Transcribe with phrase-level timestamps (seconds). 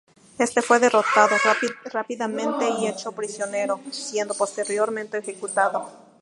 [0.39, 1.35] Este fue derrotado
[1.93, 5.91] rápidamente y hecho prisionero, siendo posteriormente ejecutado.